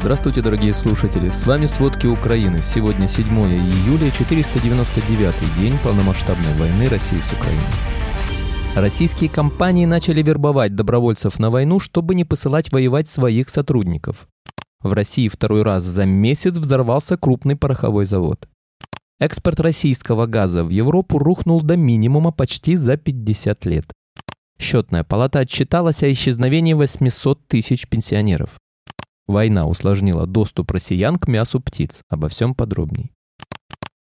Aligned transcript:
Здравствуйте, 0.00 0.40
дорогие 0.40 0.72
слушатели! 0.72 1.28
С 1.28 1.46
вами 1.46 1.66
«Сводки 1.66 2.06
Украины». 2.06 2.62
Сегодня 2.62 3.06
7 3.06 3.26
июля, 3.26 4.10
499 4.10 5.34
день 5.60 5.78
полномасштабной 5.84 6.54
войны 6.54 6.88
России 6.88 7.20
с 7.20 7.30
Украиной. 7.34 7.60
Российские 8.74 9.28
компании 9.28 9.84
начали 9.84 10.22
вербовать 10.22 10.74
добровольцев 10.74 11.38
на 11.38 11.50
войну, 11.50 11.80
чтобы 11.80 12.14
не 12.14 12.24
посылать 12.24 12.72
воевать 12.72 13.10
своих 13.10 13.50
сотрудников. 13.50 14.26
В 14.80 14.94
России 14.94 15.28
второй 15.28 15.62
раз 15.62 15.84
за 15.84 16.06
месяц 16.06 16.56
взорвался 16.56 17.18
крупный 17.18 17.56
пороховой 17.56 18.06
завод. 18.06 18.48
Экспорт 19.18 19.60
российского 19.60 20.24
газа 20.24 20.64
в 20.64 20.70
Европу 20.70 21.18
рухнул 21.18 21.60
до 21.60 21.76
минимума 21.76 22.32
почти 22.32 22.74
за 22.74 22.96
50 22.96 23.66
лет. 23.66 23.84
Счетная 24.58 25.04
палата 25.04 25.40
отчиталась 25.40 26.02
о 26.02 26.10
исчезновении 26.10 26.72
800 26.72 27.46
тысяч 27.46 27.86
пенсионеров. 27.86 28.58
Война 29.30 29.68
усложнила 29.68 30.26
доступ 30.26 30.72
россиян 30.72 31.14
к 31.14 31.28
мясу 31.28 31.60
птиц. 31.60 32.02
Обо 32.08 32.28
всем 32.28 32.52
подробней. 32.52 33.12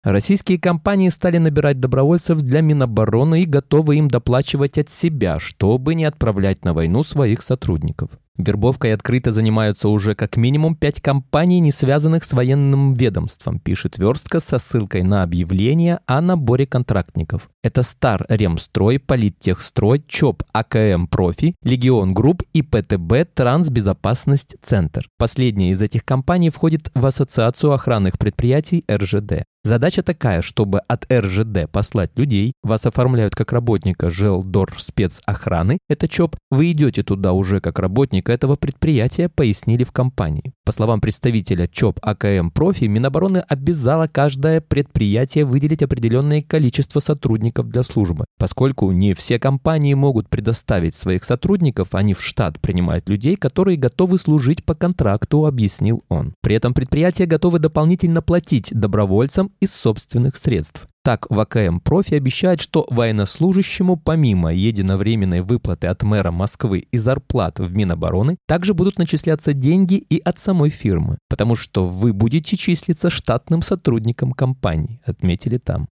Российские 0.05 0.61
компании 0.61 1.09
стали 1.09 1.39
набирать 1.39 1.81
добровольцев 1.81 2.41
для 2.41 2.61
Минобороны 2.61 3.43
и 3.43 3.47
готовы 3.47 3.97
им 3.97 4.09
доплачивать 4.09 4.79
от 4.79 4.91
себя, 4.91 5.41
чтобы 5.41 5.97
не 5.97 6.05
отправлять 6.05 6.65
на 6.65 6.73
войну 6.73 7.03
своих 7.03 7.43
сотрудников. 7.43 8.11
Вербовкой 8.39 8.95
открыто 8.95 9.33
занимаются 9.33 9.89
уже 9.89 10.15
как 10.15 10.37
минимум 10.37 10.77
пять 10.77 11.01
компаний, 11.01 11.59
не 11.59 11.73
связанных 11.73 12.23
с 12.23 12.33
военным 12.33 12.95
ведомством, 12.95 13.59
пишет 13.59 13.99
Верстка 13.99 14.39
со 14.39 14.59
ссылкой 14.59 15.03
на 15.03 15.25
объявление 15.25 15.99
о 16.07 16.21
наборе 16.21 16.65
контрактников. 16.65 17.51
Это 17.65 17.83
Стар 17.83 18.25
Ремстрой, 18.29 19.01
Политтехстрой, 19.01 20.05
ЧОП 20.07 20.45
АКМ 20.53 21.09
Профи, 21.09 21.57
Легион 21.65 22.15
Групп 22.15 22.45
и 22.53 22.63
ПТБ 22.63 23.35
Трансбезопасность 23.35 24.55
Центр. 24.63 25.09
Последняя 25.19 25.73
из 25.73 25.83
этих 25.83 26.05
компаний 26.05 26.51
входит 26.51 26.93
в 26.95 27.05
Ассоциацию 27.05 27.73
охранных 27.73 28.19
предприятий 28.21 28.85
РЖД. 28.89 29.43
Задача 29.65 30.03
такая, 30.03 30.41
чтобы 30.41 30.81
от 30.81 31.11
РЖД 31.13 31.71
послать 31.71 32.17
людей, 32.17 32.53
вас 32.63 32.87
оформляют 32.87 33.35
как 33.35 33.53
работника 33.53 34.09
ЖелДор 34.09 34.73
спецохраны, 34.79 35.79
это 35.89 36.09
ЧОП, 36.09 36.37
вы 36.51 36.71
идете 36.71 37.03
туда 37.03 37.33
уже 37.33 37.61
как 37.61 37.79
работник 37.79 38.29
этого 38.29 38.57
предприятия, 38.57 39.29
пояснили 39.29 39.85
в 39.85 39.93
компании. 39.93 40.55
По 40.69 40.73
словам 40.73 41.01
представителя 41.01 41.67
ЧОП 41.67 41.99
АКМ 42.03 42.51
Профи, 42.51 42.85
Минобороны 42.85 43.39
обязала 43.39 44.07
каждое 44.07 44.61
предприятие 44.61 45.47
выделить 45.47 45.83
определенное 45.83 46.43
количество 46.43 47.01
сотрудников 47.01 47.71
для 47.71 47.83
службы. 47.83 48.27
Поскольку 48.39 48.93
не 48.93 49.15
все 49.15 49.39
компании 49.39 49.95
могут 49.95 50.29
предоставить 50.29 50.95
своих 50.95 51.25
сотрудников, 51.25 51.95
они 51.95 52.13
в 52.13 52.23
штат 52.23 52.61
принимают 52.61 53.09
людей, 53.09 53.37
которые 53.37 53.79
готовы 53.79 54.19
служить 54.19 54.63
по 54.63 54.75
контракту, 54.75 55.47
объяснил 55.47 56.03
он. 56.11 56.35
При 56.43 56.57
этом 56.57 56.75
предприятия 56.75 57.25
готовы 57.25 57.61
дополнительно 57.61 58.21
платить 58.21 58.69
добровольцам 58.71 59.51
из 59.61 59.73
собственных 59.73 60.37
средств. 60.37 60.87
Так, 61.05 61.27
ВКМ 61.31 61.81
«Профи» 61.81 62.15
обещает, 62.15 62.61
что 62.61 62.87
военнослужащему 62.91 63.97
помимо 63.97 64.53
единовременной 64.53 65.41
выплаты 65.41 65.87
от 65.87 66.03
мэра 66.03 66.31
Москвы 66.31 66.87
и 66.91 66.99
зарплат 66.99 67.59
в 67.59 67.75
Минобороны, 67.75 68.37
также 68.47 68.75
будут 68.75 68.99
начисляться 68.99 69.53
деньги 69.53 69.95
и 69.95 70.19
от 70.19 70.39
самой 70.39 70.71
фирмы, 70.71 71.19
потому 71.29 71.55
что 71.55 71.85
вы 71.85 72.13
будете 72.13 72.57
числиться 72.57 73.11
штатным 73.11 73.63
сотрудником 73.63 74.33
компании, 74.33 75.01
отметили 75.05 75.59
там. 75.59 75.89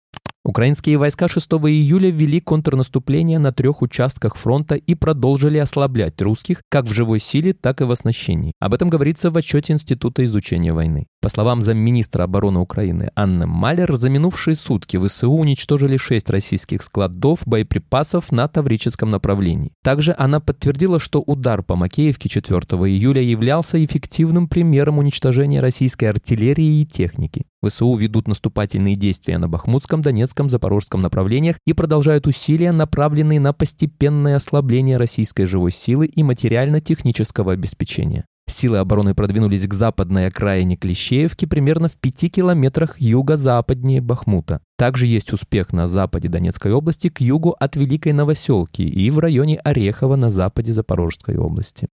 Украинские 0.45 0.99
войска 0.99 1.29
6 1.29 1.53
июля 1.53 2.11
ввели 2.11 2.41
контрнаступление 2.41 3.39
на 3.39 3.53
трех 3.53 3.81
участках 3.81 4.35
фронта 4.35 4.75
и 4.75 4.97
продолжили 4.97 5.59
ослаблять 5.59 6.21
русских 6.21 6.63
как 6.69 6.87
в 6.87 6.93
живой 6.93 7.21
силе, 7.21 7.53
так 7.53 7.81
и 7.81 7.85
в 7.85 7.93
оснащении. 7.93 8.53
Об 8.59 8.75
этом 8.75 8.91
говорится 8.91 9.31
в 9.31 9.37
отчете 9.37 9.75
Института 9.75 10.25
изучения 10.25 10.73
войны. 10.73 11.07
По 11.21 11.29
словам 11.29 11.63
замминистра 11.63 12.25
обороны 12.25 12.59
Украины 12.59 13.13
Анны 13.15 13.47
Малер, 13.47 13.95
за 13.95 14.11
минувшие 14.11 14.57
сутки 14.57 14.99
ВСУ 14.99 15.31
уничтожили 15.31 15.97
шесть 15.97 16.29
российских 16.29 16.83
складов 16.83 17.43
боеприпасов 17.47 18.33
на 18.33 18.49
Таврическом 18.49 19.11
направлении. 19.11 19.71
Также 19.85 20.13
она 20.19 20.41
подтвердила, 20.41 20.99
что 20.99 21.23
удар 21.25 21.63
по 21.63 21.77
Макеевке 21.77 22.29
4 22.29 22.59
июля 22.89 23.23
являлся 23.23 23.83
эффективным 23.85 24.49
примером 24.49 24.99
уничтожения 24.99 25.61
российской 25.61 26.07
артиллерии 26.07 26.81
и 26.81 26.85
техники. 26.85 27.45
ВСУ 27.65 27.95
ведут 27.95 28.29
наступательные 28.29 28.97
действия 28.97 29.39
на 29.39 29.49
Бахмутском, 29.49 30.03
Донецком, 30.03 30.51
Запорожском 30.51 31.01
направлениях 31.01 31.57
и 31.67 31.73
продолжают 31.73 32.27
усилия, 32.27 32.73
направленные 32.73 33.41
на 33.41 33.53
постепенное 33.53 34.37
ослабление 34.37 34.97
российской 34.97 35.45
живой 35.45 35.73
силы 35.73 36.07
и 36.07 36.23
материально-технического 36.23 37.53
обеспечения. 37.53 38.25
Силы 38.49 38.79
обороны 38.79 39.15
продвинулись 39.15 39.67
к 39.67 39.73
западной 39.73 40.27
окраине 40.27 40.77
Клещеевки 40.77 41.47
примерно 41.47 41.89
в 41.89 41.93
пяти 41.93 42.29
километрах 42.29 43.01
юго-западнее 43.01 44.01
Бахмута. 44.01 44.61
Также 44.77 45.07
есть 45.07 45.33
успех 45.33 45.73
на 45.73 45.87
западе 45.87 46.29
Донецкой 46.29 46.73
области 46.73 47.09
к 47.09 47.21
югу 47.21 47.55
от 47.59 47.77
Великой 47.77 48.13
Новоселки 48.13 48.83
и 48.83 49.11
в 49.11 49.21
районе 49.21 49.59
Орехова 49.59 50.17
на 50.17 50.29
западе 50.29 50.75
Запорожской 50.75 51.37
области. 51.37 51.89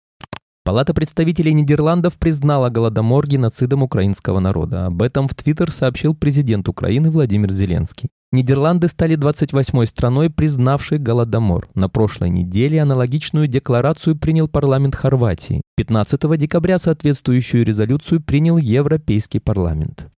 Палата 0.67 0.93
представителей 0.93 1.53
Нидерландов 1.53 2.17
признала 2.17 2.67
Голодомор 2.67 3.25
геноцидом 3.25 3.83
украинского 3.83 4.41
народа. 4.41 4.87
Об 4.87 5.01
этом 5.01 5.29
в 5.29 5.33
Твиттер 5.33 5.71
сообщил 5.71 6.13
президент 6.13 6.67
Украины 6.67 7.09
Владимир 7.09 7.49
Зеленский. 7.49 8.09
Нидерланды 8.33 8.89
стали 8.89 9.17
28-й 9.17 9.87
страной, 9.87 10.29
признавшей 10.29 10.97
Голодомор. 10.97 11.69
На 11.73 11.87
прошлой 11.87 12.31
неделе 12.31 12.81
аналогичную 12.81 13.47
декларацию 13.47 14.17
принял 14.17 14.49
парламент 14.49 14.93
Хорватии. 14.95 15.61
15 15.77 16.37
декабря 16.37 16.77
соответствующую 16.79 17.63
резолюцию 17.63 18.21
принял 18.21 18.57
Европейский 18.57 19.39
парламент. 19.39 20.09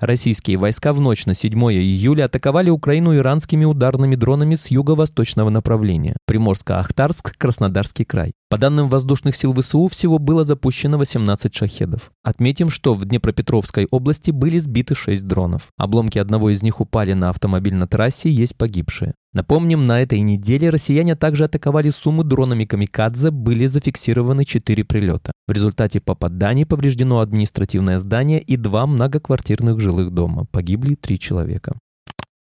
Российские 0.00 0.56
войска 0.56 0.92
в 0.92 1.00
ночь 1.00 1.26
на 1.26 1.32
7 1.32 1.54
июля 1.72 2.24
атаковали 2.24 2.68
Украину 2.68 3.16
иранскими 3.16 3.64
ударными 3.64 4.16
дронами 4.16 4.56
с 4.56 4.66
юго-восточного 4.66 5.48
направления. 5.48 6.16
Приморско-Ахтарск, 6.28 7.38
Краснодарский 7.38 8.04
край. 8.04 8.32
По 8.52 8.58
данным 8.58 8.90
воздушных 8.90 9.34
сил 9.34 9.54
ВСУ, 9.54 9.88
всего 9.88 10.18
было 10.18 10.44
запущено 10.44 10.98
18 10.98 11.54
шахедов. 11.54 12.10
Отметим, 12.22 12.68
что 12.68 12.92
в 12.92 13.02
Днепропетровской 13.02 13.88
области 13.90 14.30
были 14.30 14.58
сбиты 14.58 14.94
6 14.94 15.26
дронов. 15.26 15.68
Обломки 15.78 16.18
одного 16.18 16.50
из 16.50 16.62
них 16.62 16.78
упали 16.78 17.14
на 17.14 17.30
автомобиль 17.30 17.74
на 17.74 17.86
трассе, 17.86 18.30
есть 18.30 18.58
погибшие. 18.58 19.14
Напомним, 19.32 19.86
на 19.86 20.02
этой 20.02 20.20
неделе 20.20 20.68
россияне 20.68 21.16
также 21.16 21.44
атаковали 21.44 21.88
Сумы 21.88 22.24
дронами 22.24 22.66
«Камикадзе», 22.66 23.30
были 23.30 23.64
зафиксированы 23.64 24.44
4 24.44 24.84
прилета. 24.84 25.32
В 25.48 25.52
результате 25.52 26.02
попаданий 26.02 26.66
повреждено 26.66 27.20
административное 27.20 27.98
здание 27.98 28.38
и 28.38 28.58
два 28.58 28.86
многоквартирных 28.86 29.80
жилых 29.80 30.10
дома. 30.10 30.44
Погибли 30.52 30.94
три 30.94 31.18
человека. 31.18 31.72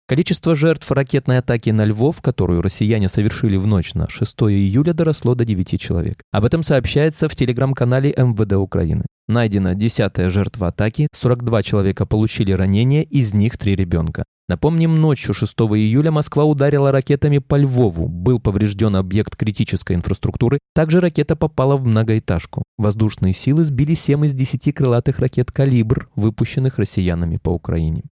Количество 0.09 0.55
жертв 0.55 0.91
ракетной 0.91 1.37
атаки 1.37 1.69
на 1.69 1.85
Львов, 1.85 2.23
которую 2.23 2.63
россияне 2.63 3.11
совершили 3.11 3.59
в 3.59 3.67
ночь 3.67 3.93
на 3.93 4.09
6 4.09 4.37
июля, 4.45 4.95
доросло 4.95 5.35
до 5.35 5.45
9 5.45 5.79
человек. 5.79 6.23
Об 6.33 6.47
этом 6.47 6.63
сообщается 6.63 7.29
в 7.29 7.37
телеграм-канале 7.37 8.15
МВД 8.17 8.55
Украины. 8.55 9.05
Найдена 9.27 9.75
десятая 9.75 10.31
жертва 10.31 10.69
атаки, 10.69 11.09
42 11.13 11.63
человека 11.63 12.07
получили 12.07 12.53
ранения, 12.53 13.03
из 13.03 13.35
них 13.35 13.59
3 13.59 13.77
ребенка. 13.77 14.25
Напомним, 14.49 14.97
ночью 14.97 15.35
6 15.35 15.55
июля 15.77 16.11
Москва 16.11 16.45
ударила 16.45 16.91
ракетами 16.91 17.37
по 17.37 17.57
Львову. 17.57 18.09
Был 18.09 18.41
поврежден 18.41 18.97
объект 18.97 19.37
критической 19.37 19.95
инфраструктуры. 19.95 20.59
Также 20.75 21.03
ракета 21.03 21.37
попала 21.37 21.77
в 21.77 21.85
многоэтажку. 21.85 22.63
Воздушные 22.79 23.35
силы 23.35 23.67
сбили 23.67 23.93
7 23.93 24.25
из 24.25 24.33
10 24.33 24.75
крылатых 24.75 25.19
ракет 25.19 25.53
«Калибр», 25.53 26.09
выпущенных 26.17 26.79
россиянами 26.79 27.37
по 27.37 27.51
Украине. 27.51 28.05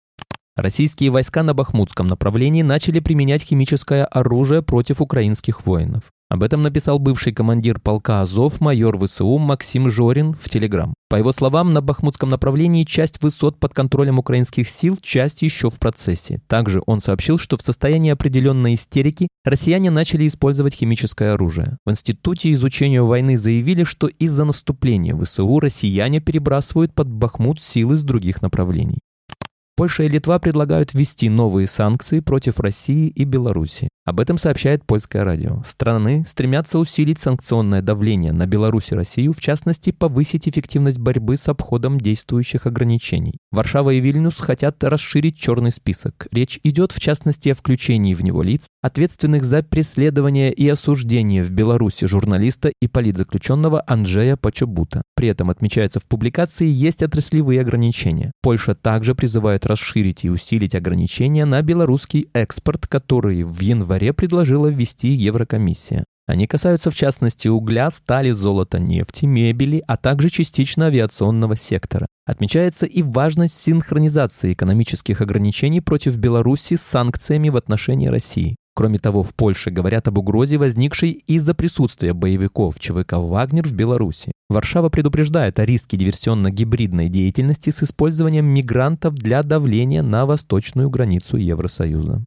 Российские 0.56 1.10
войска 1.10 1.42
на 1.42 1.52
Бахмутском 1.52 2.06
направлении 2.06 2.62
начали 2.62 3.00
применять 3.00 3.42
химическое 3.42 4.06
оружие 4.06 4.62
против 4.62 5.02
украинских 5.02 5.66
воинов. 5.66 6.04
Об 6.30 6.42
этом 6.42 6.62
написал 6.62 6.98
бывший 6.98 7.34
командир 7.34 7.78
полка 7.78 8.22
Азов 8.22 8.60
майор 8.60 8.98
ВСУ 8.98 9.36
Максим 9.36 9.90
Жорин 9.90 10.32
в 10.32 10.48
Телеграм. 10.48 10.94
По 11.10 11.16
его 11.16 11.30
словам, 11.30 11.74
на 11.74 11.82
Бахмутском 11.82 12.30
направлении 12.30 12.84
часть 12.84 13.22
высот 13.22 13.60
под 13.60 13.74
контролем 13.74 14.18
украинских 14.18 14.68
сил, 14.68 14.98
часть 15.00 15.42
еще 15.42 15.70
в 15.70 15.78
процессе. 15.78 16.40
Также 16.48 16.82
он 16.86 17.00
сообщил, 17.00 17.38
что 17.38 17.58
в 17.58 17.62
состоянии 17.62 18.10
определенной 18.10 18.74
истерики 18.74 19.28
россияне 19.44 19.90
начали 19.90 20.26
использовать 20.26 20.74
химическое 20.74 21.34
оружие. 21.34 21.76
В 21.84 21.90
Институте 21.90 22.50
изучения 22.52 23.02
войны 23.02 23.36
заявили, 23.36 23.84
что 23.84 24.08
из-за 24.08 24.44
наступления 24.44 25.14
ВСУ 25.14 25.60
россияне 25.60 26.20
перебрасывают 26.20 26.94
под 26.94 27.08
Бахмут 27.08 27.60
силы 27.60 27.96
с 27.96 28.02
других 28.02 28.40
направлений. 28.40 28.98
Польша 29.76 30.04
и 30.04 30.08
Литва 30.08 30.38
предлагают 30.38 30.94
ввести 30.94 31.28
новые 31.28 31.66
санкции 31.66 32.20
против 32.20 32.60
России 32.60 33.08
и 33.08 33.24
Беларуси. 33.24 33.88
Об 34.06 34.20
этом 34.20 34.38
сообщает 34.38 34.86
польское 34.86 35.24
радио. 35.24 35.62
Страны 35.64 36.24
стремятся 36.26 36.78
усилить 36.78 37.18
санкционное 37.18 37.82
давление 37.82 38.32
на 38.32 38.46
Беларусь 38.46 38.92
и 38.92 38.94
Россию, 38.94 39.32
в 39.32 39.40
частности, 39.40 39.90
повысить 39.90 40.48
эффективность 40.48 40.98
борьбы 40.98 41.36
с 41.36 41.48
обходом 41.48 42.00
действующих 42.00 42.66
ограничений. 42.66 43.36
Варшава 43.50 43.90
и 43.90 44.00
Вильнюс 44.00 44.36
хотят 44.36 44.82
расширить 44.84 45.36
черный 45.36 45.72
список. 45.72 46.28
Речь 46.30 46.60
идет, 46.62 46.92
в 46.92 47.00
частности, 47.00 47.48
о 47.48 47.56
включении 47.56 48.14
в 48.14 48.22
него 48.22 48.42
лиц, 48.42 48.68
ответственных 48.80 49.44
за 49.44 49.64
преследование 49.64 50.52
и 50.52 50.68
осуждение 50.68 51.42
в 51.42 51.50
Беларуси 51.50 52.06
журналиста 52.06 52.70
и 52.80 52.86
политзаключенного 52.86 53.82
Анджея 53.88 54.36
Почобута. 54.36 55.02
При 55.16 55.28
этом, 55.28 55.50
отмечается 55.50 55.98
в 55.98 56.06
публикации, 56.06 56.68
есть 56.68 57.02
отраслевые 57.02 57.60
ограничения. 57.60 58.30
Польша 58.40 58.76
также 58.76 59.16
призывает 59.16 59.65
расширить 59.66 60.24
и 60.24 60.30
усилить 60.30 60.74
ограничения 60.74 61.44
на 61.44 61.60
белорусский 61.62 62.28
экспорт, 62.32 62.86
который 62.86 63.42
в 63.42 63.60
январе 63.60 64.12
предложила 64.12 64.68
ввести 64.68 65.08
Еврокомиссия. 65.08 66.04
Они 66.26 66.48
касаются 66.48 66.90
в 66.90 66.96
частности 66.96 67.46
угля, 67.46 67.90
стали, 67.90 68.32
золота, 68.32 68.80
нефти, 68.80 69.26
мебели, 69.26 69.82
а 69.86 69.96
также 69.96 70.28
частично 70.28 70.86
авиационного 70.86 71.54
сектора. 71.54 72.08
Отмечается 72.24 72.86
и 72.86 73.02
важность 73.02 73.56
синхронизации 73.56 74.52
экономических 74.52 75.20
ограничений 75.20 75.80
против 75.80 76.16
Беларуси 76.16 76.74
с 76.74 76.82
санкциями 76.82 77.48
в 77.48 77.56
отношении 77.56 78.08
России. 78.08 78.56
Кроме 78.76 78.98
того, 78.98 79.22
в 79.22 79.32
Польше 79.32 79.70
говорят 79.70 80.06
об 80.06 80.18
угрозе, 80.18 80.58
возникшей 80.58 81.12
из-за 81.26 81.54
присутствия 81.54 82.12
боевиков 82.12 82.78
ЧВК 82.78 83.14
«Вагнер» 83.14 83.66
в 83.66 83.72
Беларуси. 83.72 84.32
Варшава 84.50 84.90
предупреждает 84.90 85.58
о 85.58 85.64
риске 85.64 85.96
диверсионно-гибридной 85.96 87.08
деятельности 87.08 87.70
с 87.70 87.82
использованием 87.82 88.44
мигрантов 88.44 89.14
для 89.14 89.42
давления 89.42 90.02
на 90.02 90.26
восточную 90.26 90.90
границу 90.90 91.38
Евросоюза. 91.38 92.22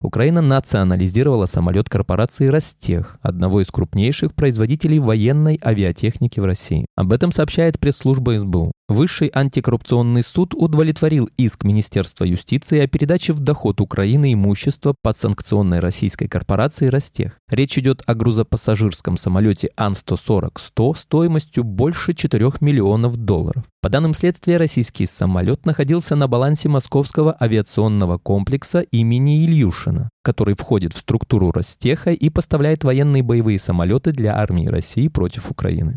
Украина 0.00 0.40
национализировала 0.40 1.46
самолет 1.46 1.90
корпорации 1.90 2.46
«Ростех», 2.46 3.18
одного 3.20 3.60
из 3.60 3.66
крупнейших 3.72 4.32
производителей 4.34 5.00
военной 5.00 5.58
авиатехники 5.62 6.38
в 6.38 6.44
России. 6.44 6.86
Об 6.96 7.12
этом 7.12 7.32
сообщает 7.32 7.80
пресс-служба 7.80 8.38
СБУ. 8.38 8.70
Высший 8.90 9.30
антикоррупционный 9.32 10.24
суд 10.24 10.52
удовлетворил 10.52 11.30
иск 11.36 11.62
Министерства 11.62 12.24
юстиции 12.24 12.80
о 12.80 12.88
передаче 12.88 13.32
в 13.32 13.38
доход 13.38 13.80
Украины 13.80 14.32
имущества 14.32 14.96
подсанкционной 15.00 15.78
российской 15.78 16.26
корпорации 16.26 16.88
«Ростех». 16.88 17.38
Речь 17.48 17.78
идет 17.78 18.02
о 18.06 18.16
грузопассажирском 18.16 19.16
самолете 19.16 19.70
Ан-140-100 19.76 20.96
стоимостью 20.96 21.62
больше 21.62 22.14
4 22.14 22.50
миллионов 22.60 23.16
долларов. 23.16 23.62
По 23.80 23.90
данным 23.90 24.12
следствия, 24.12 24.56
российский 24.56 25.06
самолет 25.06 25.66
находился 25.66 26.16
на 26.16 26.26
балансе 26.26 26.68
московского 26.68 27.36
авиационного 27.40 28.18
комплекса 28.18 28.80
имени 28.80 29.46
Ильюшина, 29.46 30.10
который 30.24 30.56
входит 30.56 30.94
в 30.94 30.98
структуру 30.98 31.52
Ростеха 31.52 32.10
и 32.10 32.28
поставляет 32.28 32.82
военные 32.82 33.22
боевые 33.22 33.60
самолеты 33.60 34.10
для 34.10 34.36
армии 34.36 34.66
России 34.66 35.06
против 35.06 35.48
Украины. 35.48 35.96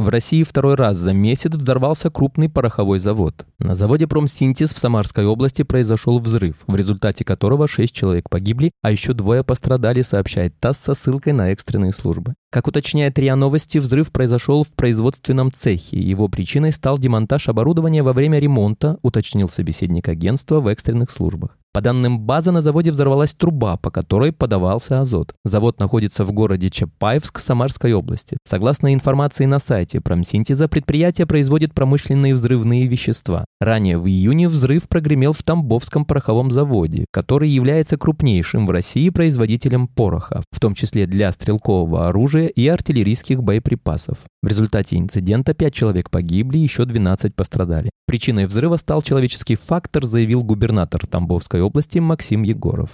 В 0.00 0.08
России 0.08 0.44
второй 0.44 0.76
раз 0.76 0.96
за 0.96 1.12
месяц 1.12 1.54
взорвался 1.54 2.08
крупный 2.08 2.48
пороховой 2.48 3.00
завод. 3.00 3.44
На 3.58 3.74
заводе 3.74 4.06
«Промсинтез» 4.06 4.72
в 4.72 4.78
Самарской 4.78 5.26
области 5.26 5.60
произошел 5.62 6.18
взрыв, 6.18 6.56
в 6.66 6.74
результате 6.74 7.22
которого 7.22 7.68
шесть 7.68 7.94
человек 7.94 8.30
погибли, 8.30 8.70
а 8.80 8.90
еще 8.90 9.12
двое 9.12 9.44
пострадали, 9.44 10.00
сообщает 10.00 10.58
ТАСС 10.58 10.78
со 10.78 10.94
ссылкой 10.94 11.34
на 11.34 11.52
экстренные 11.52 11.92
службы. 11.92 12.32
Как 12.50 12.66
уточняет 12.66 13.18
РИА 13.18 13.36
Новости, 13.36 13.76
взрыв 13.76 14.10
произошел 14.10 14.64
в 14.64 14.70
производственном 14.70 15.52
цехе. 15.52 15.98
Его 15.98 16.28
причиной 16.28 16.72
стал 16.72 16.96
демонтаж 16.96 17.50
оборудования 17.50 18.02
во 18.02 18.14
время 18.14 18.38
ремонта, 18.38 18.96
уточнил 19.02 19.50
собеседник 19.50 20.08
агентства 20.08 20.60
в 20.60 20.68
экстренных 20.68 21.10
службах. 21.10 21.59
По 21.72 21.80
данным 21.80 22.18
базы, 22.18 22.50
на 22.50 22.62
заводе 22.62 22.90
взорвалась 22.90 23.32
труба, 23.32 23.76
по 23.76 23.92
которой 23.92 24.32
подавался 24.32 25.00
азот. 25.00 25.34
Завод 25.44 25.78
находится 25.78 26.24
в 26.24 26.32
городе 26.32 26.68
Чапаевск 26.68 27.38
Самарской 27.38 27.92
области. 27.92 28.36
Согласно 28.44 28.92
информации 28.92 29.44
на 29.44 29.60
сайте 29.60 30.00
Промсинтеза, 30.00 30.66
предприятие 30.66 31.28
производит 31.28 31.72
промышленные 31.72 32.34
взрывные 32.34 32.88
вещества. 32.88 33.44
Ранее 33.60 33.98
в 33.98 34.08
июне 34.08 34.48
взрыв 34.48 34.88
прогремел 34.88 35.32
в 35.32 35.44
Тамбовском 35.44 36.04
пороховом 36.04 36.50
заводе, 36.50 37.04
который 37.12 37.48
является 37.48 37.96
крупнейшим 37.96 38.66
в 38.66 38.70
России 38.72 39.08
производителем 39.10 39.86
пороха, 39.86 40.42
в 40.50 40.58
том 40.58 40.74
числе 40.74 41.06
для 41.06 41.30
стрелкового 41.30 42.08
оружия 42.08 42.48
и 42.48 42.66
артиллерийских 42.66 43.44
боеприпасов. 43.44 44.18
В 44.42 44.48
результате 44.48 44.96
инцидента 44.96 45.54
5 45.54 45.72
человек 45.72 46.10
погибли, 46.10 46.58
еще 46.58 46.84
12 46.84 47.36
пострадали. 47.36 47.90
Причиной 48.06 48.46
взрыва 48.46 48.76
стал 48.76 49.02
человеческий 49.02 49.54
фактор, 49.54 50.04
заявил 50.04 50.42
губернатор 50.42 51.06
Тамбовской 51.06 51.59
области 51.62 51.98
Максим 51.98 52.42
Егоров. 52.42 52.90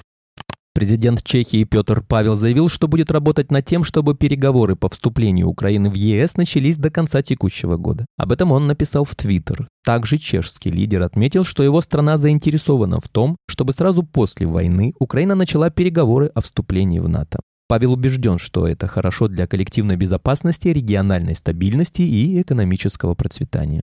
Президент 0.77 1.23
Чехии 1.23 1.65
Петр 1.65 2.03
Павел 2.07 2.35
заявил, 2.35 2.69
что 2.69 2.87
будет 2.87 3.11
работать 3.11 3.51
над 3.51 3.65
тем, 3.65 3.83
чтобы 3.83 4.15
переговоры 4.15 4.77
по 4.77 4.91
вступлению 4.91 5.49
Украины 5.49 5.89
в 5.89 5.95
ЕС 5.95 6.37
начались 6.37 6.77
до 6.77 6.91
конца 6.91 7.23
текущего 7.23 7.79
года. 7.79 8.05
Об 8.19 8.31
этом 8.31 8.53
он 8.53 8.67
написал 8.67 9.05
в 9.05 9.15
Твиттер. 9.15 9.69
Также 9.87 10.19
чешский 10.19 10.71
лидер 10.71 11.01
отметил, 11.01 11.45
что 11.45 11.63
его 11.63 11.81
страна 11.81 12.19
заинтересована 12.19 13.01
в 13.01 13.09
том, 13.09 13.39
чтобы 13.49 13.73
сразу 13.73 14.03
после 14.03 14.47
войны 14.47 14.93
Украина 15.01 15.35
начала 15.35 15.71
переговоры 15.71 16.27
о 16.35 16.43
вступлении 16.43 16.99
в 16.99 17.09
НАТО. 17.09 17.39
Павел 17.69 17.95
убежден, 17.95 18.39
что 18.39 18.69
это 18.69 18.87
хорошо 18.87 19.29
для 19.29 19.47
коллективной 19.47 19.97
безопасности, 19.97 20.69
региональной 20.69 21.35
стабильности 21.35 22.03
и 22.03 22.43
экономического 22.43 23.15
процветания. 23.15 23.81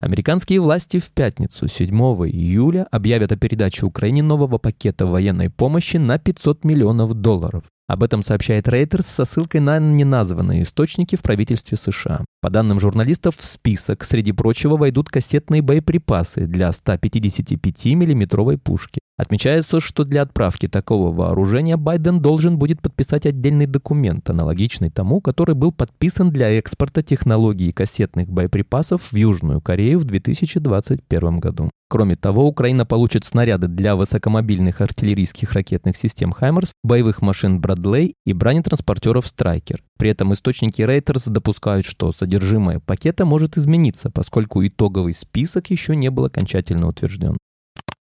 Американские 0.00 0.60
власти 0.60 1.00
в 1.00 1.10
пятницу, 1.10 1.66
7 1.66 1.90
июля, 2.28 2.86
объявят 2.92 3.32
о 3.32 3.36
передаче 3.36 3.84
Украине 3.84 4.22
нового 4.22 4.58
пакета 4.58 5.06
военной 5.06 5.50
помощи 5.50 5.96
на 5.96 6.18
500 6.18 6.62
миллионов 6.62 7.14
долларов. 7.14 7.64
Об 7.88 8.04
этом 8.04 8.22
сообщает 8.22 8.68
Reuters 8.68 9.02
со 9.02 9.24
ссылкой 9.24 9.60
на 9.60 9.80
неназванные 9.80 10.62
источники 10.62 11.16
в 11.16 11.22
правительстве 11.22 11.76
США. 11.76 12.24
По 12.40 12.48
данным 12.48 12.78
журналистов, 12.78 13.36
в 13.38 13.44
список, 13.44 14.04
среди 14.04 14.30
прочего, 14.30 14.76
войдут 14.76 15.08
кассетные 15.08 15.62
боеприпасы 15.62 16.46
для 16.46 16.70
155 16.70 17.86
миллиметровой 17.86 18.56
пушки. 18.56 18.97
Отмечается, 19.18 19.80
что 19.80 20.04
для 20.04 20.22
отправки 20.22 20.68
такого 20.68 21.12
вооружения 21.12 21.76
Байден 21.76 22.20
должен 22.20 22.56
будет 22.56 22.80
подписать 22.80 23.26
отдельный 23.26 23.66
документ, 23.66 24.30
аналогичный 24.30 24.90
тому, 24.90 25.20
который 25.20 25.56
был 25.56 25.72
подписан 25.72 26.30
для 26.30 26.50
экспорта 26.50 27.02
технологий 27.02 27.72
кассетных 27.72 28.28
боеприпасов 28.28 29.10
в 29.10 29.16
Южную 29.16 29.60
Корею 29.60 29.98
в 29.98 30.04
2021 30.04 31.38
году. 31.38 31.68
Кроме 31.90 32.14
того, 32.14 32.46
Украина 32.46 32.86
получит 32.86 33.24
снаряды 33.24 33.66
для 33.66 33.96
высокомобильных 33.96 34.80
артиллерийских 34.80 35.52
ракетных 35.52 35.96
систем 35.96 36.30
«Хаймерс», 36.30 36.72
боевых 36.84 37.20
машин 37.20 37.60
«Брадлей» 37.60 38.14
и 38.24 38.32
бронетранспортеров 38.32 39.26
«Страйкер». 39.26 39.82
При 39.98 40.10
этом 40.10 40.32
источники 40.32 40.82
Reuters 40.82 41.28
допускают, 41.28 41.86
что 41.86 42.12
содержимое 42.12 42.78
пакета 42.78 43.24
может 43.24 43.56
измениться, 43.56 44.10
поскольку 44.10 44.64
итоговый 44.64 45.12
список 45.12 45.70
еще 45.70 45.96
не 45.96 46.08
был 46.08 46.26
окончательно 46.26 46.86
утвержден. 46.86 47.36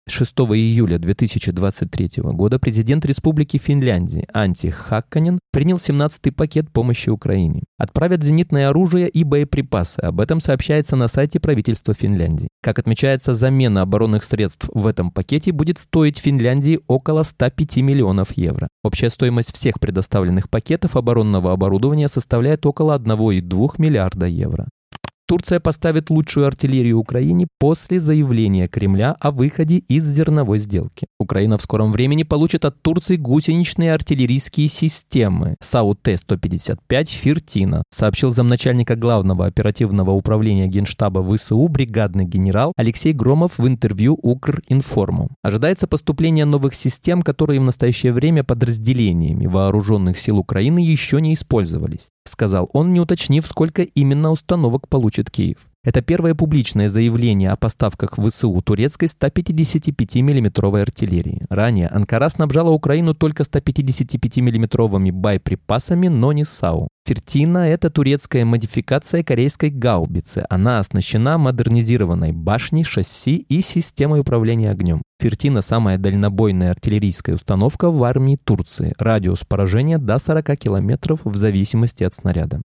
6 0.06 0.32
июля 0.52 0.98
2023 0.98 2.22
года 2.22 2.58
президент 2.58 3.06
Республики 3.06 3.56
Финляндии 3.56 4.26
Анти 4.34 4.68
Хакканен 4.68 5.38
принял 5.50 5.76
17-й 5.76 6.30
пакет 6.30 6.70
помощи 6.70 7.08
Украине. 7.08 7.62
Отправят 7.78 8.22
зенитное 8.22 8.68
оружие 8.68 9.08
и 9.08 9.24
боеприпасы. 9.24 10.00
Об 10.00 10.20
этом 10.20 10.40
сообщается 10.40 10.94
на 10.96 11.08
сайте 11.08 11.40
правительства 11.40 11.94
Финляндии. 11.94 12.48
Как 12.62 12.78
отмечается, 12.78 13.32
замена 13.32 13.80
оборонных 13.80 14.24
средств 14.24 14.68
в 14.74 14.86
этом 14.86 15.10
пакете 15.10 15.52
будет 15.52 15.78
стоить 15.78 16.18
Финляндии 16.18 16.80
около 16.86 17.22
105 17.22 17.78
миллионов 17.78 18.36
евро. 18.36 18.68
Общая 18.82 19.08
стоимость 19.08 19.54
всех 19.54 19.80
предоставленных 19.80 20.50
пакетов 20.50 20.96
оборонного 20.96 21.52
оборудования 21.52 22.08
составляет 22.08 22.66
около 22.66 22.98
1,2 22.98 23.74
миллиарда 23.78 24.26
евро. 24.26 24.68
Турция 25.26 25.58
поставит 25.58 26.10
лучшую 26.10 26.46
артиллерию 26.46 26.98
Украине 26.98 27.46
после 27.58 27.98
заявления 27.98 28.68
Кремля 28.68 29.16
о 29.20 29.30
выходе 29.30 29.78
из 29.78 30.04
зерновой 30.04 30.58
сделки. 30.58 31.06
Украина 31.18 31.56
в 31.56 31.62
скором 31.62 31.92
времени 31.92 32.24
получит 32.24 32.66
от 32.66 32.82
Турции 32.82 33.16
гусеничные 33.16 33.94
артиллерийские 33.94 34.68
системы 34.68 35.56
САУ-Т-155 35.62 37.06
«Фиртина», 37.06 37.84
сообщил 37.90 38.32
замначальника 38.32 38.96
главного 38.96 39.46
оперативного 39.46 40.10
управления 40.10 40.66
Генштаба 40.66 41.24
ВСУ 41.26 41.66
бригадный 41.68 42.26
генерал 42.26 42.74
Алексей 42.76 43.14
Громов 43.14 43.56
в 43.56 43.66
интервью 43.66 44.18
Укринформу. 44.20 45.30
Ожидается 45.42 45.86
поступление 45.86 46.44
новых 46.44 46.74
систем, 46.74 47.22
которые 47.22 47.60
в 47.60 47.64
настоящее 47.64 48.12
время 48.12 48.44
подразделениями 48.44 49.46
вооруженных 49.46 50.18
сил 50.18 50.36
Украины 50.36 50.80
еще 50.80 51.22
не 51.22 51.32
использовались, 51.32 52.08
сказал 52.26 52.68
он, 52.74 52.92
не 52.92 53.00
уточнив, 53.00 53.46
сколько 53.46 53.82
именно 53.82 54.30
установок 54.30 54.86
получит 54.86 55.13
получит 55.14 55.30
Киев. 55.30 55.58
Это 55.84 56.00
первое 56.00 56.34
публичное 56.34 56.88
заявление 56.88 57.50
о 57.50 57.56
поставках 57.56 58.16
в 58.16 58.30
ВСУ 58.30 58.62
турецкой 58.62 59.06
155 59.06 60.16
миллиметровой 60.16 60.80
артиллерии. 60.82 61.44
Ранее 61.50 61.88
Анкара 61.88 62.30
снабжала 62.30 62.70
Украину 62.70 63.12
только 63.12 63.44
155 63.44 64.38
миллиметровыми 64.38 65.10
боеприпасами, 65.10 66.08
но 66.08 66.32
не 66.32 66.44
САУ. 66.44 66.88
Фертина– 67.06 67.58
это 67.68 67.90
турецкая 67.90 68.46
модификация 68.46 69.22
корейской 69.22 69.68
гаубицы. 69.68 70.46
Она 70.48 70.78
оснащена 70.78 71.36
модернизированной 71.36 72.32
башней, 72.32 72.82
шасси 72.82 73.44
и 73.50 73.60
системой 73.60 74.20
управления 74.20 74.70
огнем. 74.70 75.02
Фертина– 75.20 75.60
самая 75.62 75.98
дальнобойная 75.98 76.70
артиллерийская 76.70 77.34
установка 77.34 77.90
в 77.90 78.02
армии 78.04 78.38
Турции. 78.42 78.94
Радиус 78.98 79.44
поражения 79.44 79.98
до 79.98 80.18
40 80.18 80.56
километров 80.56 81.20
в 81.24 81.36
зависимости 81.36 82.04
от 82.04 82.14
снаряда. 82.14 82.62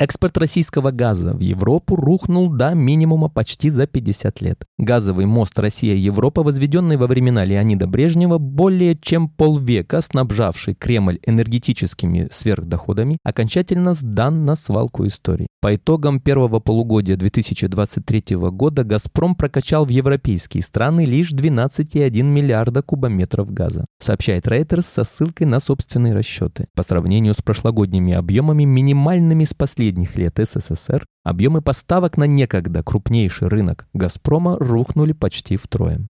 Экспорт 0.00 0.36
российского 0.38 0.90
газа 0.90 1.34
в 1.34 1.40
Европу 1.40 1.94
рухнул 1.94 2.48
до 2.48 2.74
минимума 2.74 3.28
почти 3.28 3.70
за 3.70 3.86
50 3.86 4.40
лет. 4.40 4.64
Газовый 4.76 5.24
мост 5.24 5.56
Россия-Европа, 5.56 6.42
возведенный 6.42 6.96
во 6.96 7.06
времена 7.06 7.44
Леонида 7.44 7.86
Брежнева, 7.86 8.38
более 8.38 8.98
чем 9.00 9.28
полвека 9.28 10.00
снабжавший 10.00 10.74
Кремль 10.74 11.20
энергетическими 11.24 12.26
сверхдоходами, 12.32 13.18
окончательно 13.22 13.94
сдан 13.94 14.44
на 14.44 14.56
свалку 14.56 15.06
истории. 15.06 15.46
По 15.60 15.76
итогам 15.76 16.18
первого 16.18 16.58
полугодия 16.58 17.16
2023 17.16 18.36
года 18.50 18.82
«Газпром» 18.82 19.36
прокачал 19.36 19.86
в 19.86 19.90
европейские 19.90 20.64
страны 20.64 21.04
лишь 21.04 21.32
12,1 21.32 22.10
миллиарда 22.20 22.82
кубометров 22.82 23.52
газа, 23.52 23.86
сообщает 24.00 24.48
Reuters 24.48 24.82
со 24.82 25.04
ссылкой 25.04 25.46
на 25.46 25.60
собственные 25.60 26.14
расчеты. 26.14 26.66
По 26.74 26.82
сравнению 26.82 27.34
с 27.34 27.42
прошлогодними 27.42 28.12
объемами, 28.12 28.64
минимальными 28.64 29.44
с 29.44 29.54
последними 29.54 29.83
последних 29.84 30.16
лет 30.16 30.38
СССР 30.38 31.04
объемы 31.24 31.60
поставок 31.60 32.16
на 32.16 32.24
некогда 32.24 32.82
крупнейший 32.82 33.48
рынок 33.48 33.86
«Газпрома» 33.92 34.56
рухнули 34.58 35.12
почти 35.12 35.58
втрое. 35.58 36.06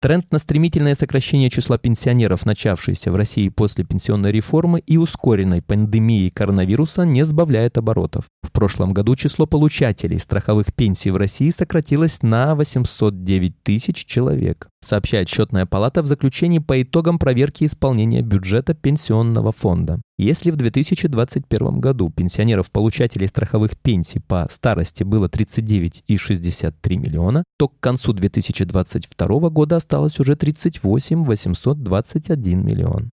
Тренд 0.00 0.32
на 0.32 0.38
стремительное 0.38 0.94
сокращение 0.94 1.50
числа 1.50 1.76
пенсионеров, 1.76 2.46
начавшийся 2.46 3.12
в 3.12 3.16
России 3.16 3.50
после 3.50 3.84
пенсионной 3.84 4.32
реформы 4.32 4.80
и 4.80 4.96
ускоренной 4.96 5.60
пандемией 5.60 6.30
коронавируса, 6.30 7.02
не 7.02 7.22
сбавляет 7.24 7.76
оборотов. 7.76 8.24
В 8.42 8.50
прошлом 8.50 8.92
году 8.94 9.14
число 9.14 9.46
получателей 9.46 10.18
страховых 10.18 10.74
пенсий 10.74 11.10
в 11.10 11.16
России 11.16 11.50
сократилось 11.50 12.22
на 12.22 12.54
809 12.54 13.62
тысяч 13.62 14.06
человек, 14.06 14.68
сообщает 14.84 15.28
счетная 15.28 15.66
палата 15.66 16.02
в 16.02 16.06
заключении 16.06 16.58
по 16.58 16.82
итогам 16.82 17.18
проверки 17.18 17.64
исполнения 17.64 18.22
бюджета 18.22 18.74
пенсионного 18.74 19.52
фонда. 19.52 20.00
Если 20.18 20.50
в 20.50 20.56
2021 20.56 21.80
году 21.80 22.10
пенсионеров-получателей 22.10 23.26
страховых 23.26 23.78
пенсий 23.78 24.20
по 24.20 24.46
старости 24.50 25.02
было 25.04 25.26
39,63 25.26 26.96
миллиона, 26.96 27.44
то 27.58 27.68
к 27.68 27.80
концу 27.80 28.12
2022 28.12 29.50
года 29.50 29.76
осталось 29.76 30.20
уже 30.20 30.36
38 30.36 31.24
821 31.24 32.64
миллион. 32.64 33.10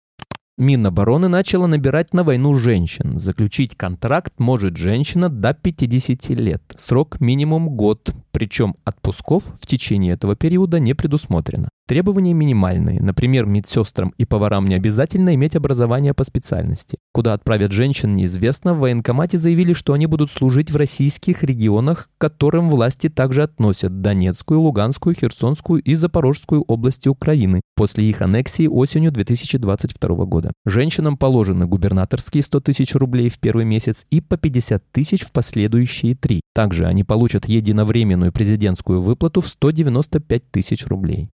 Минобороны 0.57 1.27
начала 1.27 1.67
набирать 1.67 2.13
на 2.13 2.23
войну 2.23 2.55
женщин. 2.55 3.19
Заключить 3.19 3.75
контракт 3.75 4.39
может 4.39 4.77
женщина 4.77 5.27
до 5.27 5.53
50 5.53 6.29
лет. 6.29 6.63
Срок 6.77 7.19
минимум 7.19 7.75
год, 7.75 8.13
причем 8.31 8.75
отпусков 8.85 9.43
в 9.61 9.67
течение 9.67 10.13
этого 10.13 10.37
периода 10.37 10.79
не 10.79 10.93
предусмотрено. 10.93 11.67
Требования 11.87 12.33
минимальные. 12.33 12.99
Например, 12.99 13.45
медсестрам 13.45 14.11
и 14.17 14.25
поварам 14.25 14.65
не 14.65 14.73
обязательно 14.73 15.35
иметь 15.35 15.55
образование 15.55 16.15
по 16.15 16.23
специальности. 16.23 16.97
Куда 17.13 17.33
отправят 17.33 17.71
женщин, 17.71 18.15
неизвестно. 18.15 18.73
В 18.73 18.79
военкомате 18.79 19.37
заявили, 19.37 19.73
что 19.73 19.93
они 19.93 20.07
будут 20.07 20.31
служить 20.31 20.71
в 20.71 20.77
российских 20.77 21.43
регионах, 21.43 22.09
к 22.17 22.21
которым 22.21 22.71
власти 22.71 23.07
также 23.07 23.43
относят 23.43 24.01
Донецкую, 24.01 24.61
Луганскую, 24.61 25.15
Херсонскую 25.15 25.79
и 25.79 25.93
Запорожскую 25.93 26.63
области 26.63 27.07
Украины 27.07 27.61
после 27.75 28.05
их 28.05 28.23
аннексии 28.23 28.65
осенью 28.65 29.11
2022 29.11 30.25
года. 30.25 30.53
Женщинам 30.65 31.17
положены 31.17 31.67
губернаторские 31.67 32.41
100 32.41 32.61
тысяч 32.61 32.95
рублей 32.95 33.29
в 33.29 33.37
первый 33.37 33.65
месяц 33.65 34.07
и 34.09 34.21
по 34.21 34.37
50 34.37 34.83
тысяч 34.91 35.21
в 35.21 35.31
последующие 35.31 36.15
три. 36.15 36.41
Также 36.55 36.87
они 36.87 37.03
получат 37.03 37.45
единовременную 37.45 38.31
президентскую 38.31 39.03
выплату 39.03 39.41
в 39.41 39.47
195 39.47 40.49
тысяч 40.49 40.87
рублей. 40.87 41.29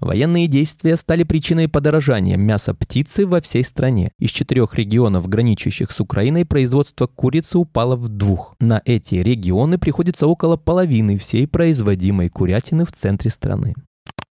Военные 0.00 0.46
действия 0.46 0.96
стали 0.96 1.24
причиной 1.24 1.68
подорожания 1.68 2.38
мяса 2.38 2.72
птицы 2.72 3.26
во 3.26 3.40
всей 3.40 3.62
стране. 3.62 4.12
Из 4.18 4.30
четырех 4.30 4.74
регионов, 4.74 5.28
граничащих 5.28 5.90
с 5.90 6.00
Украиной, 6.00 6.46
производство 6.46 7.06
курицы 7.06 7.58
упало 7.58 7.96
в 7.96 8.08
двух. 8.08 8.56
На 8.60 8.80
эти 8.86 9.16
регионы 9.16 9.76
приходится 9.76 10.26
около 10.26 10.56
половины 10.56 11.18
всей 11.18 11.46
производимой 11.46 12.30
курятины 12.30 12.86
в 12.86 12.92
центре 12.92 13.30
страны. 13.30 13.74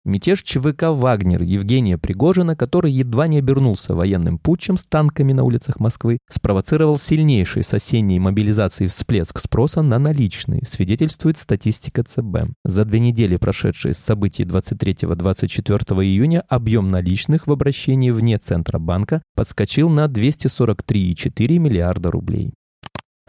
Мятеж 0.06 0.44
ЧВК 0.44 0.84
«Вагнер» 0.92 1.44
Евгения 1.44 1.98
Пригожина, 1.98 2.56
который 2.56 2.92
едва 2.92 3.28
не 3.28 3.40
обернулся 3.40 3.94
военным 3.94 4.38
путчем 4.38 4.78
с 4.78 4.86
танками 4.86 5.34
на 5.34 5.44
улицах 5.44 5.82
Москвы, 5.82 6.20
спровоцировал 6.30 6.98
сильнейший 6.98 7.64
с 7.64 7.74
осенней 7.74 8.18
мобилизации 8.18 8.88
всплеск 8.88 9.40
спроса 9.40 9.82
на 9.82 10.00
наличные, 10.00 10.66
свидетельствует 10.66 11.38
статистика 11.38 12.04
ЦБ. 12.04 12.54
За 12.64 12.86
две 12.86 13.02
недели, 13.02 13.36
прошедшие 13.36 13.94
с 13.94 14.00
событий 14.00 14.44
23-24 14.44 16.04
июня, 16.04 16.44
объем 16.48 16.90
наличных 16.90 17.48
в 17.48 17.52
обращении 17.52 18.12
вне 18.12 18.38
Центробанка 18.38 19.22
подскочил 19.36 19.90
на 19.90 20.06
243,4 20.06 21.58
миллиарда 21.58 22.10
рублей. 22.10 22.54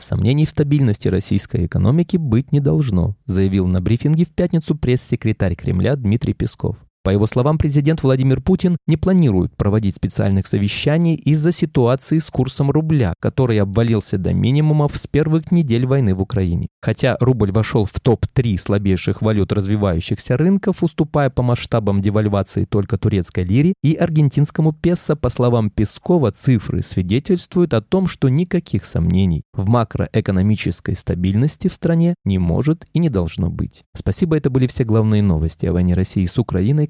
Сомнений 0.00 0.47
в 0.47 0.50
стабильности 0.50 1.09
российской 1.09 1.66
экономики 1.66 2.16
быть 2.16 2.52
не 2.52 2.61
должно, 2.61 3.16
заявил 3.26 3.66
на 3.66 3.80
брифинге 3.80 4.25
в 4.25 4.35
пятницу 4.35 4.76
пресс-секретарь 4.76 5.54
Кремля 5.54 5.97
Дмитрий 5.97 6.35
Песков. 6.35 6.76
По 7.02 7.09
его 7.09 7.26
словам, 7.26 7.57
президент 7.57 8.02
Владимир 8.02 8.42
Путин 8.42 8.76
не 8.87 8.99
планирует 8.99 9.57
проводить 9.57 9.97
специальных 9.97 10.47
совещаний 10.47 11.14
из-за 11.14 11.50
ситуации 11.50 12.19
с 12.19 12.26
курсом 12.26 12.71
рубля, 12.71 13.14
который 13.21 13.59
обвалился 13.59 14.19
до 14.19 14.35
минимумов 14.35 14.95
с 14.95 15.07
первых 15.07 15.50
недель 15.50 15.87
войны 15.87 16.14
в 16.14 16.21
Украине. 16.21 16.69
Хотя 16.83 17.16
рубль 17.21 17.52
вошел 17.52 17.87
в 17.87 17.99
топ-3 18.00 18.59
слабейших 18.59 19.23
валют 19.23 19.50
развивающихся 19.50 20.37
рынков, 20.37 20.83
уступая 20.83 21.30
по 21.30 21.42
масштабам 21.42 22.02
девальвации 22.02 22.64
только 22.64 22.99
турецкой 22.99 23.45
лире 23.45 23.73
и 23.83 23.95
аргентинскому 23.95 24.75
песо, 24.75 25.16
по 25.16 25.30
словам 25.30 25.71
Пескова, 25.71 26.33
цифры 26.33 26.83
свидетельствуют 26.83 27.73
о 27.73 27.80
том, 27.80 28.09
что 28.09 28.28
никаких 28.28 28.85
сомнений 28.85 29.42
в 29.54 29.66
макроэкономической 29.71 30.95
стабильности 30.95 31.69
в 31.69 31.73
стране 31.73 32.14
не 32.26 32.38
может 32.38 32.85
и 32.92 32.99
не 32.99 33.09
должно 33.09 33.49
быть. 33.49 33.85
Спасибо, 33.97 34.37
это 34.37 34.50
были 34.50 34.66
все 34.66 34.85
главные 34.85 35.23
новости 35.23 35.64
о 35.64 35.73
войне 35.73 35.95
России 35.95 36.26
с 36.26 36.38
Украиной 36.38 36.90